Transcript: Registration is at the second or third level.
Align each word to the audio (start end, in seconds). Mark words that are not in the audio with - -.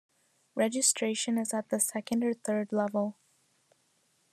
Registration 0.55 1.37
is 1.37 1.53
at 1.53 1.69
the 1.69 1.79
second 1.79 2.23
or 2.23 2.33
third 2.33 2.71
level. 2.71 3.19